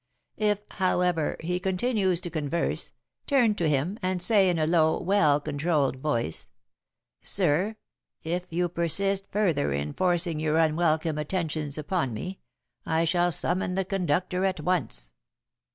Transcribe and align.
If, 0.37 0.61
however, 0.71 1.37
he 1.41 1.59
continues 1.59 2.19
to 2.21 2.31
converse, 2.31 2.91
turn 3.27 3.53
to 3.53 3.69
him, 3.69 3.99
and 4.01 4.19
say 4.19 4.49
in 4.49 4.57
a 4.57 4.65
low, 4.65 4.99
well 4.99 5.39
controlled 5.39 5.97
voice: 5.97 6.49
"Sir, 7.21 7.75
if 8.23 8.47
you 8.49 8.67
persist 8.67 9.27
further 9.31 9.71
in 9.71 9.93
forcing 9.93 10.39
your 10.39 10.57
unwelcome 10.57 11.19
attentions 11.19 11.77
upon 11.77 12.15
me, 12.15 12.39
I 12.83 13.05
shall 13.05 13.31
summon 13.31 13.75
the 13.75 13.85
conductor 13.85 14.43
at 14.43 14.59
once." 14.59 15.13